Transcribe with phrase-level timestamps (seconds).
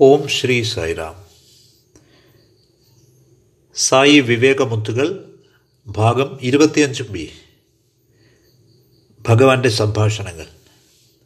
[0.00, 1.24] ഓം ശ്രീ സായിറാം.
[3.74, 5.34] സായി വിവേകമുത്തുകൾ
[5.86, 7.32] ഭാഗം ഇരുപത്തിയഞ്ചും ബി.
[9.20, 10.46] ഭഗവാന്റെ സംഭാഷണങ്ങൾ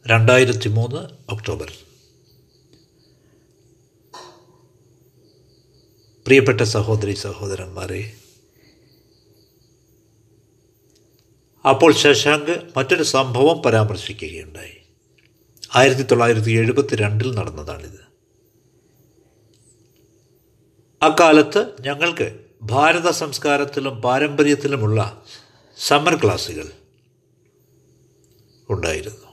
[0.07, 1.71] രണ്ടായിരത്തി മൂന്ന് ഒക്ടോബർ.
[6.25, 8.13] പ്രിയപ്പെട്ട സഹോദരി സഹോദരന്മാരെ
[11.69, 14.77] അപ്പോൾ ശശാങ്ക് മറ്റൊരു സംഭവം പരാമർശിക്കുകയുണ്ടായി.
[15.75, 18.10] ആയിരത്തി തൊള്ളായിരത്തി എഴുപത്തി രണ്ടിൽ നടന്നതാണിത്.
[21.01, 25.23] അക്കാലത്ത് ഞങ്ങൾക്ക് ഭാരത സംസ്കാരത്തിലും പാരമ്പര്യത്തിലുമുള്ള
[25.77, 26.71] സമ്മർ ക്ലാസ്സുകൾ
[28.69, 29.27] ഉണ്ടായിരുന്നു.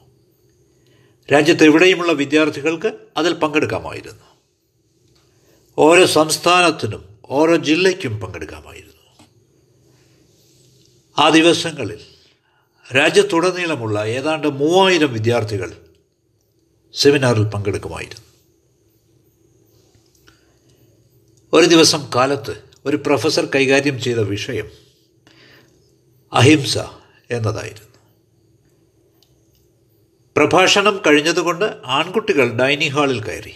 [1.32, 4.24] രാജ്യത്തെവിടെയുമുള്ള വിദ്യാർത്ഥികൾക്ക് അതിൽ പങ്കെടുക്കാമായിരുന്നു.
[5.78, 9.24] ഓരോ സംസ്ഥാനത്തിനും ഓരോ ജില്ലയ്ക്കും പങ്കെടുക്കാമായിരുന്നു.
[11.18, 12.00] ആ ദിവസങ്ങളിൽ
[12.96, 15.72] രാജ്യത്തുടനീളമുള്ള ഏതാണ്ട് മൂവായിരം വിദ്യാർത്ഥികൾ
[16.94, 18.27] സെമിനാറിൽ പങ്കെടുക്കുമായിരുന്നു.
[21.52, 24.70] ഒരു ദിവസം കാലത്ത് ഒരു പ്രൊഫസർ കൈകാര്യം ചെയ്ത വിഷയം
[26.32, 26.78] അഹിംസ
[27.30, 27.88] എന്നതായിരുന്നു.
[30.36, 33.54] പ്രഭാഷണം കഴിഞ്ഞതുകൊണ്ട് ആൺകുട്ടികൾ ഡൈനിങ് ഹാളിൽ കയറി.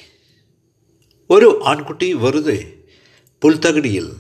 [1.31, 2.73] ഒരു ആൺകുട്ടി വെറുതെ
[3.43, 4.17] പുൽത്തകിടിയിൽ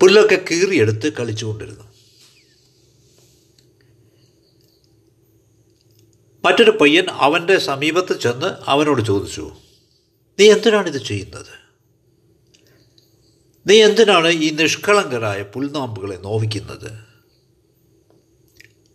[0.00, 1.84] പുല്ലൊക്കെ കീറിയെടുത്ത് കളിച്ചുകൊണ്ടിരുന്നു.
[6.44, 9.52] മറ്റൊരു പയ്യൻ അവന്റെ സമീപത്ത് ചെന്ന് അവനോട് ചോദിച്ചു
[10.40, 11.69] നീ എന്തിനാണിത് ചെയ്യുന്നത്?
[13.70, 16.90] നീ എന്തിനാണ് ഈ നിഷ്കളങ്കരായ പുൽനാമ്പുകളെ നോവിക്കുന്നത്?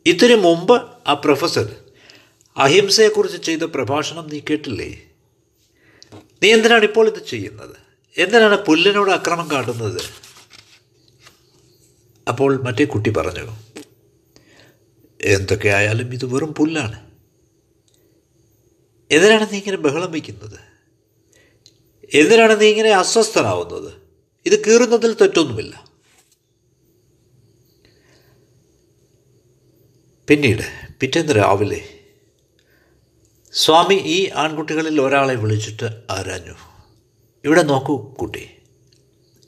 [0.06, 0.74] ഇതിനു മുമ്പ്
[1.08, 1.68] ആ പ്രൊഫസർ
[2.58, 4.90] അഹിംസയെക്കുറിച്ച് ചെയ്ത പ്രഭാഷണം നീ കേട്ടില്ലേ?
[6.44, 7.76] നീ എന്തിനാണ് ഇപ്പോൾ ഇത് ചെയ്യുന്നത്?
[8.18, 10.02] എന്തിനാണ് പുല്ലിനോട് അക്രമം കാട്ടുന്നത്?
[12.30, 13.48] അപ്പോൾ മറ്റേ കുട്ടി പറഞ്ഞു
[15.20, 16.98] എന്തൊക്കെ ആയാലും ഇത് വെറും പുല്ലാണ്.
[19.12, 20.60] എന്തിനാണ് നീ ഇങ്ങനെ ബഹളം വയ്ക്കുന്നത്?
[22.22, 24.05] എന്തിനാണ് നീ ഇങ്ങനെ അസ്വസ്ഥനാവുന്നത്?
[24.46, 25.86] ഇത് കീറുന്നതിൽ തെറ്റൊന്നുമില്ല.
[30.28, 31.90] പിന്നീട് പിറ്റേന്ന് രാവിലെ
[33.54, 36.54] സ്വാമി ഈ ആൺകുട്ടികളിൽ ഒരാളെ വിളിച്ചിട്ട് ആരാഞ്ഞു?
[37.44, 38.50] ഇവിടെ നോക്കൂ കുട്ടി.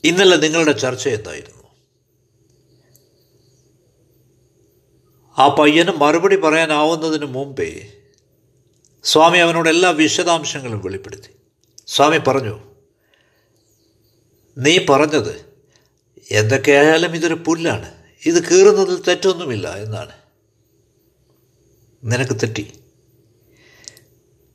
[0.04, 1.64] ഇന്നലെ നിങ്ങളുടെ ചർച്ച എന്തായിരുന്നു?
[5.38, 7.94] ആ പയ്യന് മറുപടി പറയാനാവുന്നതിന് മുമ്പേ
[9.04, 11.30] സ്വാമി അവനോട് എല്ലാ വിശദാംശങ്ങളും വെളിപ്പെടുത്തി.
[11.88, 12.67] സ്വാമി പറഞ്ഞു
[14.58, 15.46] നീ പറഞ്ഞത്
[16.32, 17.94] എന്തൊക്കെയായാലും ഇതൊരു പുല്ലാണ്.
[18.26, 20.12] ഇത് കീറുന്നതിൽ തെറ്റൊന്നുമില്ല എന്നാണ്.
[22.04, 22.80] നിനക്ക് തെറ്റി.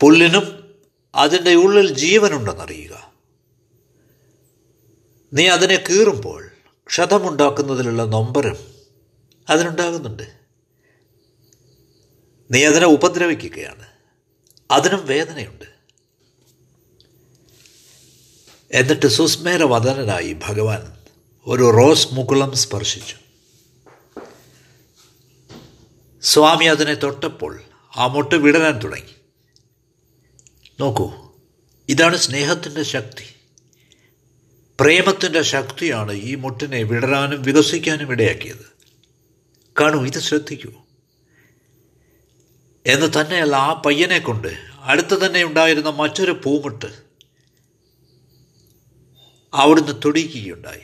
[0.00, 0.74] പുല്ലിനും
[1.14, 3.12] അതിന്റെ ഉള്ളിൽ ജീവനുണ്ടെന്നറിയുക.
[5.32, 6.50] നീ അതിനെ കീറുമ്പോൾ
[6.86, 8.56] ക്ഷതമുണ്ടാക്കുന്നതിലുള്ള നൊമ്പരം
[9.50, 10.32] അതിനുണ്ടാകുന്നുണ്ട്.
[12.50, 13.86] നീ അതിനെ ഉപദ്രവിക്കുകയാണ്.
[14.70, 15.71] അതിനും വേദനയുണ്ട്.
[18.74, 20.92] എന്നിട്ട് സുസ്മേരവദനായി ഭഗവാൻ
[21.46, 23.16] ഒരു റോസ് മുകുളം സ്പർശിച്ചു.
[26.22, 27.60] സ്വാമി അതിനെ തൊട്ടപ്പോൾ
[27.96, 29.14] ആ മുട്ട് വിടരാൻ തുടങ്ങി.
[30.80, 31.12] നോക്കൂ
[31.88, 33.24] ഇതാണ് സ്നേഹത്തിന്റെ ശക്തി.
[34.80, 38.72] പ്രേമത്തിന്റെ ശക്തിയാണ് ഈ മുട്ടിനെ വിടരാനും വികസിക്കാനും ഇടയാക്കിയത്.
[39.80, 40.72] കാണൂ ഇത് ശ്രദ്ധിക്കൂ.
[42.86, 47.01] എന്ന് തന്നെയല്ല ആ പയ്യനെ കൊണ്ട് അടുത്ത് തന്നെ ഉണ്ടായിരുന്ന മറ്റൊരു പൂമുട്ട്
[49.54, 50.80] അവിടുന്ന് തൊടിയുകയുണ്ടായി.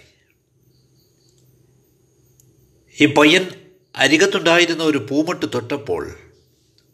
[3.00, 3.48] ഈ പയ്യൻ
[3.96, 6.16] അരികത്തുണ്ടായിരുന്ന ഒരു പൂമട്ട് തൊട്ടപ്പോൾ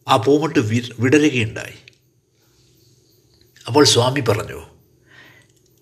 [0.08, 1.74] ആ പൂമട്ട് വി വിടരുകയുണ്ടായി.
[3.66, 4.66] അപ്പോൾ സ്വാമി പറഞ്ഞു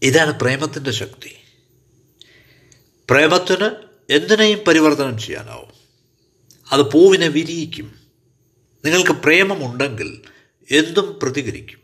[0.03, 1.35] ഇതാണ് പ്രേമത്തിന്റെ ശക്തി.
[3.11, 3.71] പ്രേമത്തിന്
[4.13, 5.73] എന്തിനേയും പരിവർത്തനം ചെയ്യാനാവും.
[6.73, 8.01] അത് പൂവിനെ വിരിയിക്കും.
[8.85, 10.23] നിങ്ങൾക്ക് പ്രേമമുണ്ടെങ്കിൽ
[10.71, 11.79] എന്തും പ്രതികരിക്കും.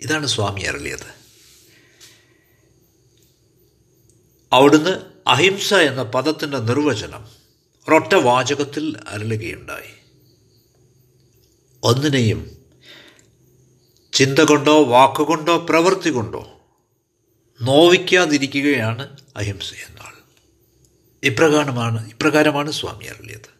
[0.00, 1.21] ഇതാണ് സ്വാമി അരളിയത്.
[4.52, 7.24] അവിടുന്ന് അഹിംസ എന്ന പദത്തിന്റെ നിർവചനം
[7.88, 9.92] ഒരൊറ്റ വാചകത്തിൽ അരളുകയുണ്ടായി.
[11.82, 12.56] ഒന്നിനെയും
[14.12, 16.60] ചിന്ത കൊണ്ടോ വാക്കുകൊണ്ടോ പ്രവൃത്തി കൊണ്ടോ
[17.62, 20.12] നോവിക്കാതിരിക്കുകയാണ് അഹിംസ എന്നാൾ
[21.22, 23.52] ഇപ്രകാരമാണ് ഇപ്രകാരമാണ് സ്വാമി അരളിയത്.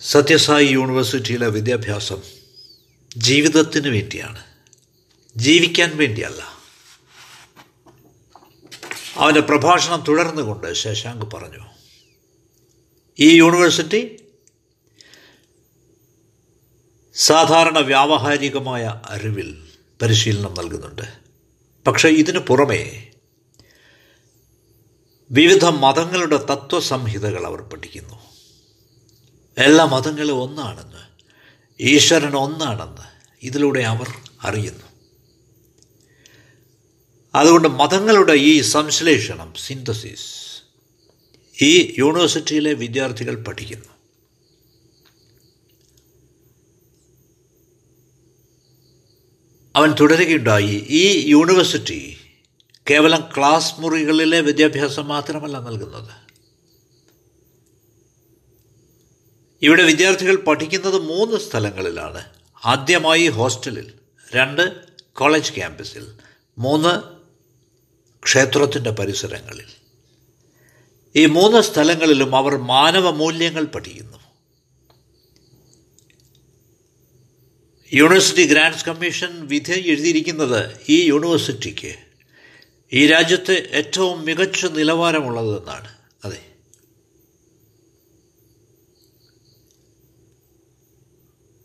[0.00, 2.22] സത്യസായി യൂണിവേഴ്സിറ്റിയിലെ വിദ്യാഭ്യാസം
[3.16, 4.44] ജീവിതത്തിന് വേണ്ടിയാണ്.
[5.36, 6.55] ജീവിക്കാൻ വേണ്ടിയല്ല.
[9.16, 11.64] അവന്റെ പ്രഭാഷണം തുടർന്നുകൊണ്ട് ശശാങ്ക് പറഞ്ഞു
[13.18, 14.16] ഈ യൂണിവേഴ്സിറ്റി
[17.14, 19.68] സാധാരണ വ്യാവഹാരികമായ അറിവിൽ
[20.02, 21.02] പരിശീലനം നൽകുന്നുണ്ട്.
[21.86, 23.10] പക്ഷേ ഇതിനു പുറമേ
[25.30, 28.14] വിവിധ മതങ്ങളുടെ തത്വസംഹിതകൾ അവർ പഠിക്കുന്നു.
[29.58, 31.02] എല്ലാ മതങ്ങളും ഒന്നാണെന്ന്
[31.80, 33.02] ഈശ്വരൻ ഒന്നാണെന്ന്
[33.42, 34.08] ഇതിലൂടെ അവർ
[34.44, 34.95] അറിയുന്നു.
[37.36, 40.62] അതുകൊണ്ട് മതങ്ങളുടെ ഈ സംശ്ലേഷണം സിന്തസിസ്
[41.62, 43.88] ഈ യൂണിവേഴ്സിറ്റിയിലെ വിദ്യാർത്ഥികൾ പഠിക്കുന്നു.
[49.76, 52.20] അവൻ തുടരുകയുണ്ടായി ഈ യൂണിവേഴ്സിറ്റി
[52.90, 56.10] കേവലം ക്ലാസ് മുറികളിലെ വിദ്യാഭ്യാസം മാത്രമല്ല നൽകുന്നത്.
[59.62, 62.24] ഇവിടെ വിദ്യാർത്ഥികൾ പഠിക്കുന്നത് മൂന്ന് സ്ഥലങ്ങളിലാണ്.
[62.64, 63.92] ആദ്യമായി ഹോസ്റ്റലിൽ
[64.34, 66.12] രണ്ട് കോളേജ് ക്യാമ്പസിൽ
[66.58, 67.15] മൂന്ന്
[68.26, 69.66] ക്ഷേത്രത്തിന്റെ പരിസരങ്ങളിൽ.
[71.16, 74.18] ഈ മൂന്ന് സ്ഥലങ്ങളിലും അവർ മാനവ മൂല്യങ്ങൾ പഠിക്കുന്നു.
[77.92, 81.94] യൂണിവേഴ്സിറ്റി ഗ്രാൻഡ്സ് കമ്മീഷൻ വിധി എഴുതിയിരിക്കുന്നത് ഈ യൂണിവേഴ്സിറ്റിക്ക്
[82.92, 85.88] ഈ രാജ്യത്തെ ഏറ്റവും മികച്ച നിലവാരമുള്ളതെന്നാണ്
[86.24, 86.42] അതെ.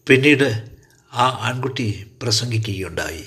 [0.07, 0.65] പിന്നീട്
[1.13, 3.25] ആ ആൺകുട്ടി പ്രസംഗിക്കുകയുണ്ടായി.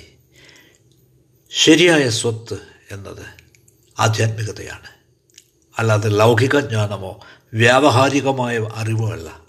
[1.50, 3.26] ശരിയായ സ്വത്ത് എന്നത്
[3.98, 4.86] ആധ്യാത്മികതയാണ്.
[5.78, 7.20] അല്ലാതെ ലൗകിക ജ്ഞാനമോ
[7.54, 9.44] വ്യാവഹാരികമായ അറിവോ അല്ല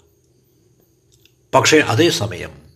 [1.54, 2.66] പക്ഷേ അതേസമയം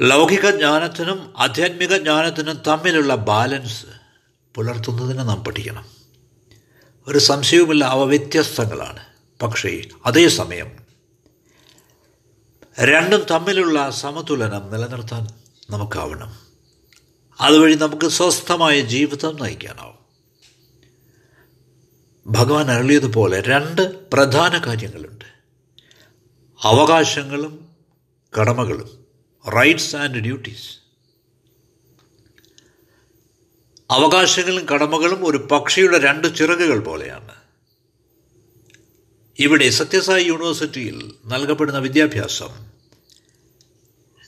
[0.00, 3.86] ലൗകിക ജ്ഞാനത്തിനും ആധ്യാത്മിക ജ്ഞാനത്തിനും തമ്മിലുള്ള ബാലൻസ്
[4.54, 5.86] പുലർത്തുന്നതിന് നാം പഠിക്കണം.
[7.08, 9.06] ഒരു സംശയവുമില്ല അവ വ്യത്യസ്തങ്ങളാണ്.
[9.42, 10.76] പക്ഷേ അതേസമയം
[12.80, 15.28] രണ്ടും തമ്മിലുള്ള സമതുലനം നിലനിർത്താൻ
[15.70, 16.51] നമുക്കാവണം.
[17.42, 19.98] അതുവഴി നമുക്ക് സ്വസ്ഥമായ ജീവിതം നയിക്കാനാവും.
[22.26, 25.24] ഭഗവാൻ അരുളിയതുപോലെ രണ്ട് പ്രധാന കാര്യങ്ങളുണ്ട്.
[26.62, 27.68] അവകാശങ്ങളും
[28.40, 29.04] കടമകളും
[29.48, 30.82] റൈറ്റ്സ് ആൻഡ് ഡ്യൂട്ടീസ്
[33.90, 37.34] അവകാശങ്ങളും കടമകളും ഒരു പക്ഷിയുടെ രണ്ട് ചിറകുകൾ പോലെയാണ്.
[39.38, 42.71] ഇവിടെ സത്യസായി യൂണിവേഴ്സിറ്റിയിൽ നൽകപ്പെടുന്ന വിദ്യാഭ്യാസം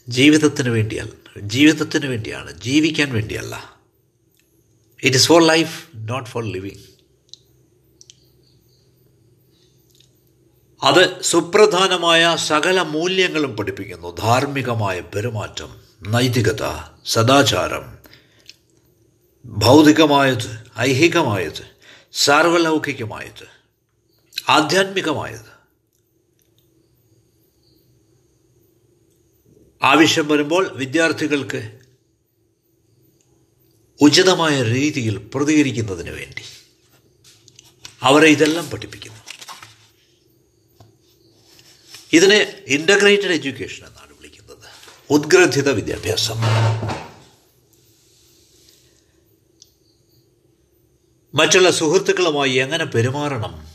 [0.09, 1.41] ജീവിതത്തിന് വേണ്ടിയല്ല.
[1.41, 2.61] ജീവിതത്തിന് വേണ്ടിയാണ്.
[2.61, 3.81] ജീവിക്കാൻ വേണ്ടിയല്ല.
[5.03, 6.95] It is for life not for living
[10.83, 14.17] അത് സുപ്രധാനമായ സകല മൂല്യങ്ങളും പഠിപ്പിക്കുന്നു.
[14.17, 16.63] ധാർമ്മികമായ പെരുമാറ്റം നൈതികത
[17.07, 17.99] സദാചാരം.
[19.45, 21.67] ഭൗതികമായത് ഐഹികമായത്
[22.13, 23.47] സാർവലൗകികമായത്
[24.49, 25.54] ആധ്യാത്മികമായത്.
[29.85, 31.81] ആവശ്യം വരുമ്പോൾ വിദ്യാർത്ഥികൾക്ക്
[34.01, 36.43] ഉചിതമായ രീതിയിൽ പ്രതികരിക്കുന്നതിന് വേണ്ടി
[38.03, 39.19] അവരെ ഇതെല്ലാം പഠിപ്പിക്കുന്നു.
[42.13, 44.71] ഇതിനെ ഇന്റഗ്രേറ്റഡ് എഡ്യൂക്കേഷൻ എന്നാണ് വിളിക്കുന്നത്.
[45.11, 46.41] ഉദ്ഗ്രഥിത വിദ്യാഭ്യാസം.
[51.35, 53.67] മറ്റുള്ള സുഹൃത്തുക്കളുമായി എങ്ങനെ പെരുമാറണം?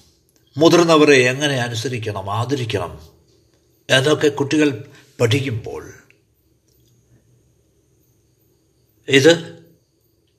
[0.58, 2.34] മുതിർന്നവരെ എങ്ങനെ അനുസരിക്കണം?
[2.34, 3.10] ആദരിക്കണം?
[3.90, 4.92] എന്നൊക്കെ കുട്ടികൾ
[5.22, 5.94] പഠിക്കുമ്പോൾ
[9.10, 9.60] ഇത്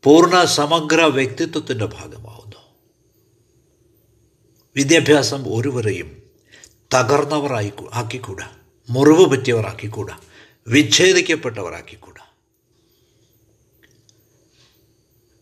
[0.04, 2.56] പൂർണ സമഗ്ര വ്യക്തിത്വത്തിന്റെ ഭാഗമാവുന്നു.
[4.76, 6.22] വിദ്യാഭ്യാസം ഒരുവരെയും
[6.94, 8.56] തകർന്നവരായി ആക്കിക്കൂടാ.
[8.90, 9.26] മുറിവ്
[10.68, 12.24] വിച്ഛേദിക്കപ്പെട്ടവർ ആക്കിക്കൂടാ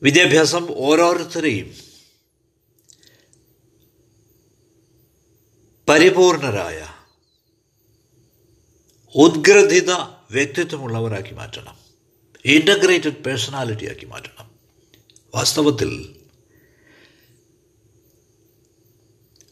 [0.03, 1.75] വിദ്യാഭ്യാസം ഓരോരുത്തരെയും
[5.89, 6.89] പരിപൂർണരായ
[9.15, 9.91] ഉദ്ഗ്രഥിത
[10.31, 11.88] വ്യക്തിത്വമുള്ളവരാക്കി മാറ്റണം.
[12.45, 14.51] ഇന്റഗ്രേറ്റഡ് പേഴ്സണാലിറ്റി ആക്കി മാറ്റണം.
[15.35, 16.17] വാസ്തവത്തിൽ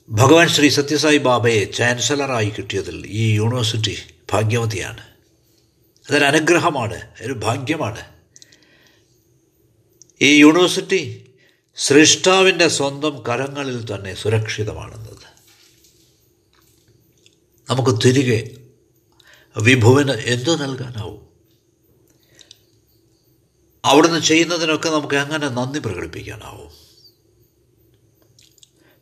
[0.08, 3.98] ഭഗവാൻ ശ്രീ സത്യസായി ബാബയെ ചാൻസലറായി കിട്ടിയതിൽ ഈ യൂണിവേഴ്സിറ്റി
[4.32, 5.00] ഭാഗ്യവതിയാണ്.
[6.08, 8.04] അതൊരു അനുഗ്രഹമാണ് ഒരു ഭാഗ്യമാണ്.
[10.22, 11.30] ഈ യൂണിവേഴ്സിറ്റി
[11.76, 15.36] സൃഷ്ടാവിന്റെ സ്വന്തം കരങ്ങളിൽ തന്നെ സുരക്ഷിതമാണെന്നത്.
[17.70, 18.56] നമുക്ക് തിരികെ
[19.56, 21.25] വിഭുവിന് എന്തു നൽകാനാവും?
[23.86, 26.86] അവിടുന്ന് ചെയ്യുന്നതിനൊക്കെ നമുക്ക് എങ്ങനെ നന്ദി പ്രകടിപ്പിക്കാനാവും?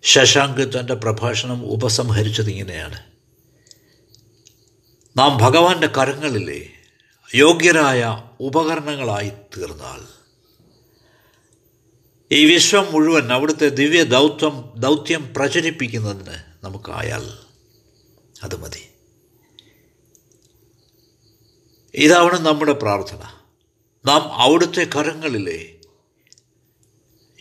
[0.02, 3.02] ശശാങ്ക് തന്റെ പ്രഭാഷണം ഉപസംഹരിച്ചത് ഇങ്ങനെയാണ്.
[5.16, 6.70] നാം ഭഗവാന്റെ കരങ്ങളിലെ
[7.34, 10.24] യോഗ്യരായ ഉപകരണങ്ങളായി തീർന്നാൽ
[12.32, 17.38] ഈ വിശ്വം മുഴുവൻ അവിടുത്തെ ദിവ്യ ദൗത്യം ദൗത്യം പ്രചരിപ്പിക്കുന്നതിന് നമുക്കായാൽ
[18.42, 18.88] അത് മതി.
[21.94, 23.43] ഇതാണ് നമ്മുടെ പ്രാർത്ഥന.
[24.06, 25.76] നാം അവിടുത്തെ കരങ്ങളിലെ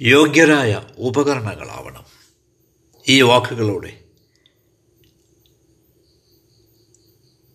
[0.02, 2.06] യോഗ്യരായ ഉപകരണങ്ങളാവണം.
[3.08, 4.00] ഈ വാക്കുകളോടെ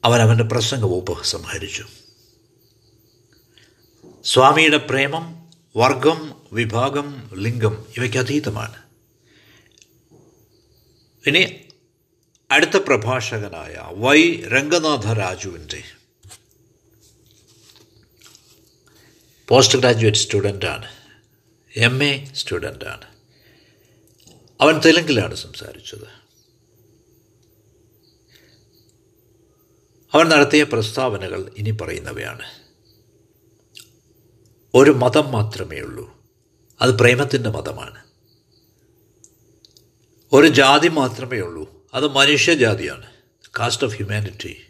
[0.04, 1.86] അവൻ അവന്റെ പ്രസംഗം ഉപസംഹരിച്ചു
[4.24, 8.82] സ്വാമിയുടെ പ്രേമം വർഗം വിഭാഗം ലിംഗം ഇവയ്ക്ക് അതീതമാണ്.
[11.26, 11.68] ഇനി
[12.50, 15.82] അടുത്ത പ്രഭാഷകനായ വൈ രംഗനാഥ രാജുവിന്റെ
[19.48, 20.88] പോസ്റ്റ് ഗ്രാജുവേറ്റ് സ്റ്റുഡന്റാണ്
[21.76, 23.04] എം എ സ്റ്റുഡന്റാണ്
[24.60, 26.06] അവൻ തെലുങ്കിലാണ് സംസാരിച്ചത്.
[30.14, 32.50] അവൻ നടത്തിയ പ്രസ്താവനകൾ ഇനി പറയുന്നവയാണ്.
[34.74, 36.22] ഒരു മതം മാത്രമേ ഉള്ളൂ.
[36.80, 38.04] അത് പ്രേമത്തിന്റെ മതമാണ്.
[40.32, 41.86] ഒരു ജാതി മാത്രമേ ഉള്ളൂ.
[41.94, 43.06] അത് മനുഷ്യജാതിയാണ്.
[43.58, 44.67] കാസ്റ്റ് ഓഫ് ഹ്യൂമാനിറ്റി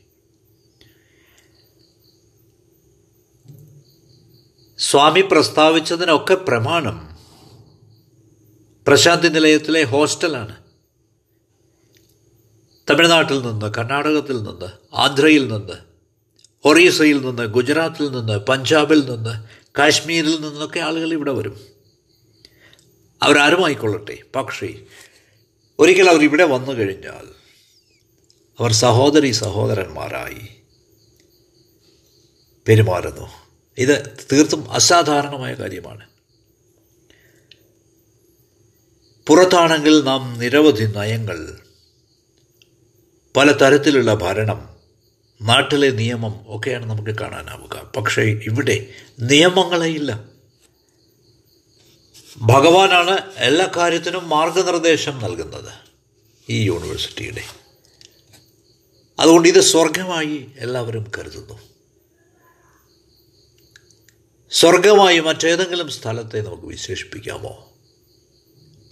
[4.78, 7.18] സ്വാമി പ്രസ്താവിച്ചതിനൊക്കെ പ്രമാണം.
[8.87, 10.56] പ്രശാന്തി നിലയത്തിലെ ഹോസ്റ്റലാണ്.
[12.90, 15.73] തമിഴ്നാട്ടിൽ നിന്ന് കർണാടകത്തിൽ നിന്ന് ആന്ധ്രയിൽ നിന്ന്
[16.64, 19.44] ഒറീസയിൽ നിന്ന് ഗുജറാത്തിൽ നിന്ന് പഞ്ചാബിൽ നിന്ന്
[19.78, 21.61] കാശ്മീരിൽ നിന്നൊക്കെ ആളുകൾ ഇവിടെ വരും.
[23.23, 24.23] അവരാരുമായിക്കൊള്ളട്ടെ?
[24.37, 24.85] പക്ഷേ
[25.78, 27.26] ഒരിക്കൽ അവർ ഇവിടെ വന്നു കഴിഞ്ഞാൽ
[28.61, 30.49] അവർ സഹോദരി സഹോദരന്മാരായി
[32.68, 33.48] പെരുമാറുന്നു.
[33.78, 36.08] ഇത് തീർത്തും അസാധാരണമായ കാര്യമാണ്.
[39.26, 41.58] പുറത്താണെങ്കിൽ നാം നിരവധി നയങ്ങൾ
[43.37, 44.76] പല തരത്തിലുള്ള ഭരണം
[45.42, 47.92] നാട്ടിലെ നിയമം ഒക്കെയാണ് നമുക്ക് കാണാനാവുക.
[47.97, 48.87] പക്ഷേ ഇവിടെ
[49.20, 50.28] നിയമങ്ങളെ ഇല്ല
[52.38, 55.73] ഭഗവാനാണ് എല്ലാ കാര്യത്തിനും മാർഗനിർദ്ദേശം നൽകുന്നത്
[56.49, 57.42] ഈ യൂണിവേഴ്സിറ്റിയുടെ.
[59.18, 61.77] അതുകൊണ്ട് ഇത് സ്വർഗമായി എല്ലാവരും കരുതുന്നു.
[64.50, 67.73] സ്വർഗമായി മറ്റേതെങ്കിലും സ്ഥലത്തെ നമുക്ക് വിശേഷിപ്പിക്കാമോ?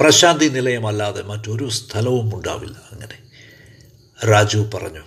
[0.00, 2.88] പ്രശാന്തി നിലയമല്ലാതെ മറ്റൊരു സ്ഥലവും ഉണ്ടാവില്ല.
[2.92, 3.22] അങ്ങനെ
[4.30, 5.02] രാജു പറഞ്ഞു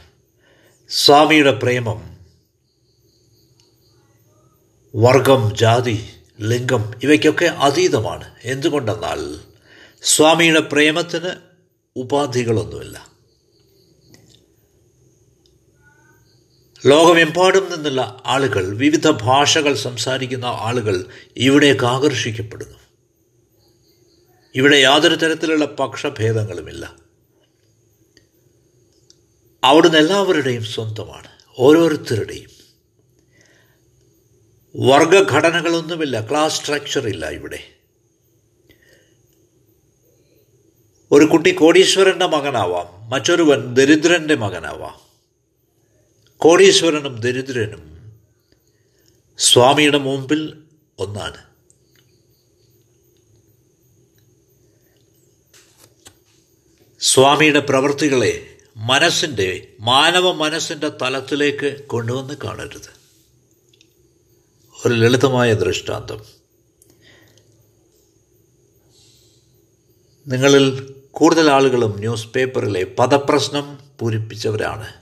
[0.89, 2.17] സ്വാമിയുടെ പ്രേമം
[4.95, 6.09] വർഗം ജാതി
[6.41, 8.35] ലിംഗം ഇവയ്ക്കൊക്കെ അതീതമാണ്.
[8.43, 9.39] എന്തുകൊണ്ടെന്നാൽ
[10.03, 11.29] സ്വാമിയുടെ പ്രേമത്തിന്
[11.95, 13.08] ഉപാധികളൊന്നുമില്ല.
[16.85, 21.05] ലോകമെമ്പാടും നിന്നുള്ള ആളുകൾ വിവിധ ഭാഷകൾ സംസാരിക്കുന്ന ആളുകൾ
[21.37, 22.79] ഇവിടേക്ക് ആകർഷിക്കപ്പെടുന്നു.
[24.55, 26.95] ഇവിടെ യാതൊരു തരത്തിലുള്ള പക്ഷഭേദങ്ങളുമില്ല.
[29.63, 31.27] അവിടുന്ന് എല്ലാവരുടെയും സ്വന്തമാണ്
[31.59, 32.49] ഓരോരുത്തരുടെയും.
[34.75, 37.69] വർഗഘടനകളൊന്നുമില്ല ക്ലാസ് സ്ട്രക്ചർ ഇല്ല ഇവിടെ.
[41.11, 45.08] ഒരു കുട്ടി കോടീശ്വരന്റെ മകനാവാം മറ്റൊരുവൻ ദരിദ്രന്റെ മകനാവാം.
[46.39, 48.13] കോടീശ്വരനും ദരിദ്രനും
[49.37, 50.63] സ്വാമിയുടെ മുമ്പിൽ
[50.99, 51.37] ഒന്നാണ്.
[56.99, 62.99] സ്വാമിയുടെ പ്രവൃത്തികളെ മനസ്സിന്റെ മാനവ മനസ്സിന്റെ തലത്തിലേക്ക് കൊണ്ടുവന്ന് കാണരുത്.
[64.85, 66.25] ഒരു ലളിതമായ ദൃഷ്ടാന്തം.
[70.27, 74.98] നിങ്ങളിൽ കൂടുതൽ ആളുകളും ന്യൂസ് പേപ്പറിലെ പദപ്രശ്നം പൂരിപ്പിച്ചവരാണ്.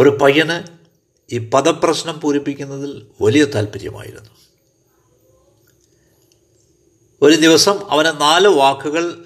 [0.00, 0.78] ഒരു പയ്യന്
[1.34, 4.30] ഈ പദപ്രശ്നം പൂരിപ്പിക്കുന്നതിൽ വലിയ താല്പര്യമായിരുന്നു.
[7.22, 9.24] ഒരു ദിവസം അവന് നാല് വാക്കുകൾ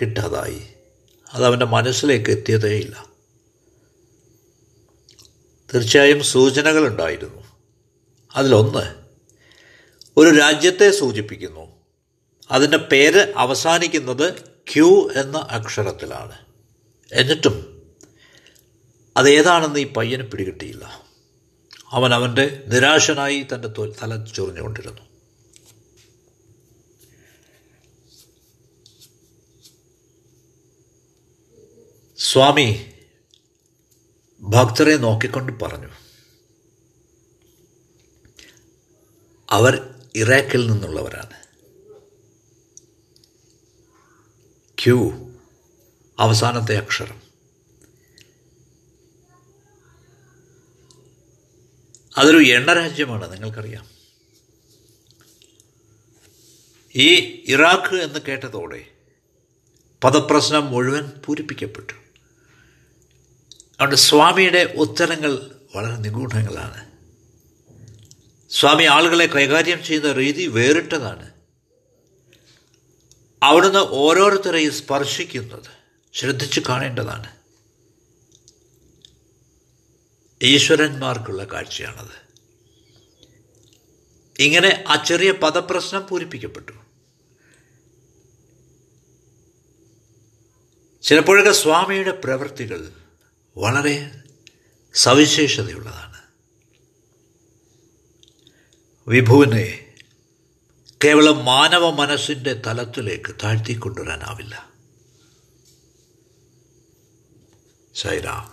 [0.00, 0.62] കിട്ടാതായി.
[1.32, 3.06] അത് അവന്റെ മനസ്സിലേക്ക് എത്തിയതേയില്ല.
[5.74, 7.42] തീർച്ചയായും സൂചനകളുണ്ടായിരുന്നു
[8.34, 8.94] അതിലൊന്ന്
[10.16, 11.66] ഒരു രാജ്യത്തെ സൂചിപ്പിക്കുന്നു.
[12.50, 14.34] അതിന്റെ പേര് അവസാനിക്കുന്നത്
[14.72, 16.38] ക്യൂ എന്ന അക്ഷരത്തിലാണ്.
[17.12, 17.71] എന്നിട്ടും
[19.16, 21.06] അതേതാണെന്ന് ഈ പയ്യന് പിടികിട്ടിയില്ല.
[21.90, 25.02] അവൻ അവന്റെ നിരാശനായി തന്റെ തല ചൊറിഞ്ഞുകൊണ്ടിരുന്നു.
[32.18, 32.92] സ്വാമി
[34.40, 35.88] ഭക്തരെ നോക്കിക്കൊണ്ട് പറഞ്ഞു.
[39.50, 41.42] അവർ ഇറാഖിൽ നിന്നുള്ളവരാണ്.
[44.84, 45.12] ക്യൂ
[46.18, 47.31] അവസാനത്തെ അക്ഷരം.
[52.18, 53.86] അതൊരു എണ്ണരാജ്യമാണ് നിങ്ങൾക്കറിയാം.
[56.94, 57.14] ഈ
[57.48, 58.86] ഇറാഖ് എന്ന് കേട്ടതോടെ
[60.04, 61.92] പദപ്രശ്നം മുഴുവൻ പൂരിപ്പിക്കപ്പെട്ടു.
[63.52, 66.92] അതുകൊണ്ട് സ്വാമിയുടെ ഉത്തരങ്ങൾ വളരെ നിഗൂഢങ്ങളാണ്.
[68.50, 71.32] സ്വാമി ആളുകളെ കൈകാര്യം ചെയ്യുന്ന രീതി വേറിട്ടതാണ്.
[73.42, 75.70] അവിടുന്ന് ഓരോരുത്തരെയും സ്പർശിക്കുന്നത്
[76.12, 77.41] ശ്രദ്ധിച്ചു കാണേണ്ടതാണ്.
[80.42, 82.22] ഈശ്വരന്മാർക്കുള്ള കാഴ്ചയാണത്.
[84.38, 86.72] ഇങ്ങനെ ആ ചെറിയ പദപ്രശ്നം പൂരിപ്പിക്കപ്പെട്ടു.
[91.02, 92.92] ചിലപ്പോഴൊക്കെ സ്വാമിയുടെ പ്രവൃത്തികൾ
[93.56, 94.10] വളരെ
[94.94, 96.22] സവിശേഷതയുള്ളതാണ്.
[99.08, 99.94] വിഭുവിനെ
[101.04, 104.72] കേവലം മാനവ മനസ്സിന്റെ തലത്തിലേക്ക് താഴ്ത്തിക്കൊണ്ടുവരാനാവില്ല.
[107.94, 108.51] സൈറാം